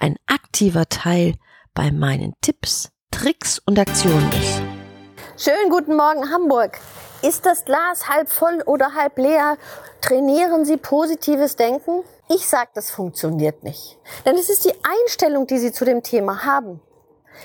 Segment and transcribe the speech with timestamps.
[0.00, 1.34] ein aktiver Teil
[1.74, 4.62] bei meinen Tipps, Tricks und Aktionen ist.
[5.36, 6.78] Schönen guten Morgen Hamburg.
[7.22, 9.58] Ist das Glas halb voll oder halb leer?
[10.00, 12.02] Trainieren Sie positives Denken?
[12.30, 13.98] Ich sage, das funktioniert nicht.
[14.24, 16.80] Denn es ist die Einstellung, die Sie zu dem Thema haben.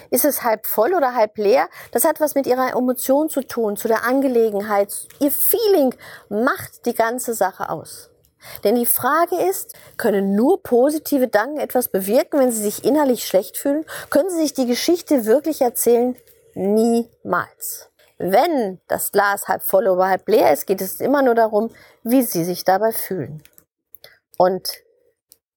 [0.09, 1.67] Ist es halb voll oder halb leer?
[1.91, 4.93] Das hat was mit Ihrer Emotion zu tun, zu der Angelegenheit.
[5.19, 5.93] Ihr Feeling
[6.29, 8.11] macht die ganze Sache aus.
[8.63, 13.57] Denn die Frage ist, können nur positive Gedanken etwas bewirken, wenn Sie sich innerlich schlecht
[13.57, 13.85] fühlen?
[14.09, 16.15] Können Sie sich die Geschichte wirklich erzählen?
[16.53, 17.89] Niemals.
[18.17, 21.69] Wenn das Glas halb voll oder halb leer ist, geht es immer nur darum,
[22.03, 23.43] wie Sie sich dabei fühlen.
[24.37, 24.69] Und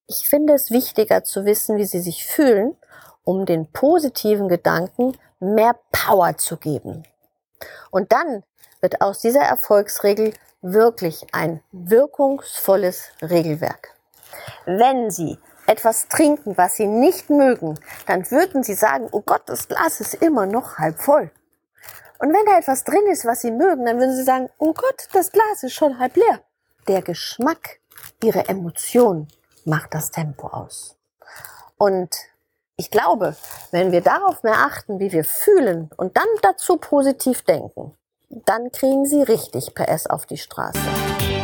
[0.07, 2.75] ich finde es wichtiger zu wissen, wie Sie sich fühlen,
[3.23, 7.03] um den positiven Gedanken mehr Power zu geben.
[7.91, 8.43] Und dann
[8.81, 13.95] wird aus dieser Erfolgsregel wirklich ein wirkungsvolles Regelwerk.
[14.65, 19.67] Wenn Sie etwas trinken, was Sie nicht mögen, dann würden Sie sagen, oh Gott, das
[19.67, 21.31] Glas ist immer noch halb voll.
[22.19, 25.07] Und wenn da etwas drin ist, was Sie mögen, dann würden Sie sagen, oh Gott,
[25.13, 26.41] das Glas ist schon halb leer.
[26.87, 27.79] Der Geschmack,
[28.23, 29.27] Ihre Emotion
[29.63, 30.97] macht das Tempo aus.
[31.77, 32.15] Und
[32.75, 33.35] ich glaube,
[33.71, 37.95] wenn wir darauf mehr achten, wie wir fühlen und dann dazu positiv denken,
[38.29, 40.79] dann kriegen Sie richtig PS auf die Straße.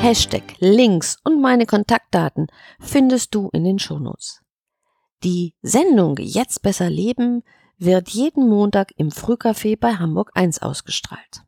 [0.01, 2.47] Hashtag, Links und meine Kontaktdaten
[2.79, 4.41] findest du in den Shownotes.
[5.23, 7.43] Die Sendung Jetzt besser leben
[7.77, 11.43] wird jeden Montag im Frühcafé bei Hamburg 1 ausgestrahlt.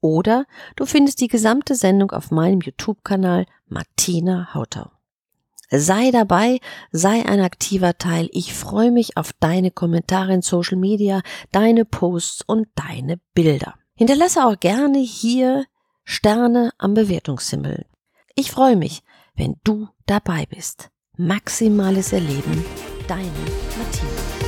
[0.00, 0.44] Oder
[0.76, 4.90] du findest die gesamte Sendung auf meinem YouTube-Kanal Martina Hautau.
[5.70, 6.60] Sei dabei,
[6.92, 8.28] sei ein aktiver Teil.
[8.32, 11.22] Ich freue mich auf deine Kommentare in Social Media,
[11.52, 13.74] deine Posts und deine Bilder.
[13.96, 15.66] Hinterlasse auch gerne hier
[16.04, 17.86] Sterne am Bewertungshimmel.
[18.34, 19.02] Ich freue mich,
[19.36, 20.90] wenn du dabei bist.
[21.16, 22.64] Maximales Erleben,
[23.06, 23.30] deine
[23.78, 24.43] Martina.